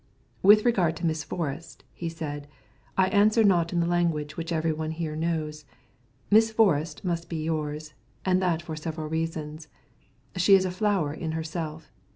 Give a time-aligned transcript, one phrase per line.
[0.41, 2.47] "With regard to Miss Forrest," he said,
[2.97, 5.63] "I answer not in the language which every one here knows.
[6.31, 7.93] Miss Forrest must be yours,
[8.25, 9.67] and that for several reasons.
[10.35, 11.91] She is a flower in herself.